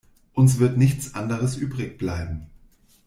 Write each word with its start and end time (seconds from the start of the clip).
Uns 0.33 0.57
wird 0.57 0.79
nichts 0.79 1.13
anderes 1.13 1.55
übrig 1.57 1.99
bleiben. 1.99 2.47